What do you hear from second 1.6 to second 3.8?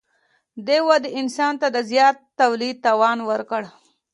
ته د زیات تولید توان ورکړ.